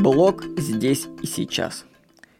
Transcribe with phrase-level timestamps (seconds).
[0.00, 1.84] Блок здесь и сейчас.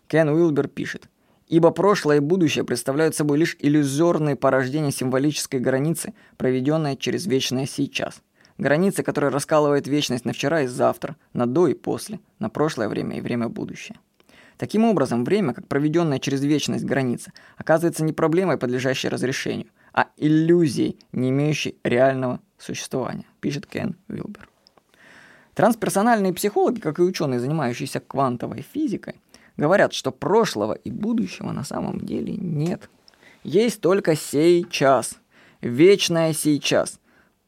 [0.07, 1.09] Кен Уилбер пишет.
[1.49, 8.23] Ибо прошлое и будущее представляют собой лишь иллюзорные порождения символической границы, проведенной через вечное сейчас.
[8.59, 13.19] Границы, которая раскалывает вечность на вчера и завтра, на до и после, на прошлое время
[13.19, 13.99] и время будущее.
[14.57, 20.97] Таким образом, время, как проведенная через вечность граница, оказывается не проблемой, подлежащей разрешению, а иллюзией,
[21.11, 24.49] не имеющей реального существования, пишет Кен Уилбер.
[25.59, 29.17] Трансперсональные психологи, как и ученые, занимающиеся квантовой физикой,
[29.57, 32.89] говорят, что прошлого и будущего на самом деле нет.
[33.43, 35.17] Есть только сейчас,
[35.61, 37.01] вечное сейчас,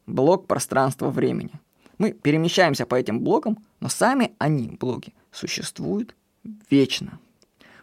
[0.09, 1.53] блок пространства-времени.
[1.99, 6.17] Мы перемещаемся по этим блокам, но сами они, блоки, существуют
[6.69, 7.21] вечно.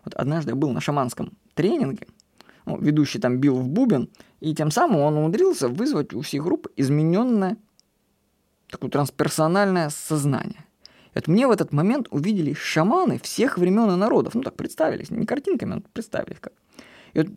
[0.03, 2.05] Вот однажды я был на шаманском тренинге,
[2.65, 4.09] ну, ведущий там бил в бубен,
[4.41, 7.55] и тем самым он умудрился вызвать у всей группы измененное
[8.69, 10.65] такое трансперсональное сознание.
[11.13, 14.35] И вот мне в этот момент увидели шаманы всех времен и народов.
[14.35, 16.53] Ну так представились, не картинками, но представились как.
[17.13, 17.27] И вот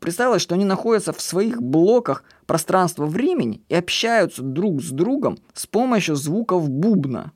[0.00, 6.16] представилось, что они находятся в своих блоках пространства-времени и общаются друг с другом с помощью
[6.16, 7.32] звуков бубна.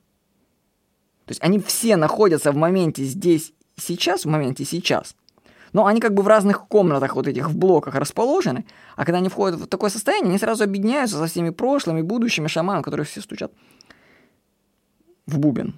[1.25, 5.15] То есть они все находятся в моменте здесь сейчас, в моменте сейчас.
[5.73, 9.29] Но они как бы в разных комнатах вот этих в блоках расположены, а когда они
[9.29, 13.51] входят в такое состояние, они сразу объединяются со всеми прошлыми, будущими шаманами, которые все стучат
[15.25, 15.75] в бубен.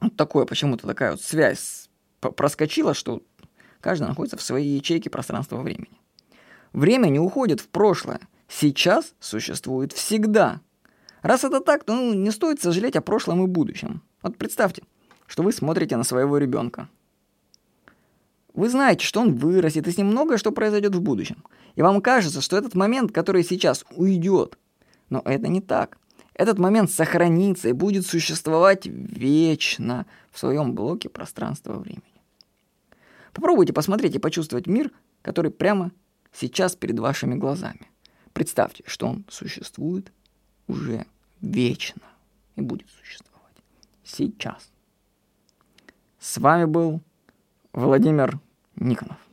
[0.00, 3.22] Вот такое почему-то такая вот связь проскочила, что
[3.80, 5.98] каждый находится в своей ячейке пространства-времени.
[6.72, 8.20] Время не уходит в прошлое.
[8.48, 10.60] Сейчас существует всегда.
[11.22, 14.02] Раз это так, то ну, не стоит сожалеть о прошлом и будущем.
[14.22, 14.82] Вот представьте,
[15.26, 16.88] что вы смотрите на своего ребенка.
[18.58, 21.44] Вы знаете, что он вырастет, и с ним многое что произойдет в будущем.
[21.76, 24.58] И вам кажется, что этот момент, который сейчас уйдет.
[25.10, 25.96] Но это не так.
[26.34, 32.02] Этот момент сохранится и будет существовать вечно в своем блоке пространства-времени.
[33.32, 34.90] Попробуйте посмотреть и почувствовать мир,
[35.22, 35.92] который прямо
[36.32, 37.88] сейчас перед вашими глазами.
[38.32, 40.10] Представьте, что он существует
[40.66, 41.06] уже
[41.40, 42.02] вечно
[42.56, 43.54] и будет существовать
[44.02, 44.68] сейчас.
[46.18, 47.00] С вами был
[47.72, 48.40] Владимир
[48.80, 49.27] Никонов.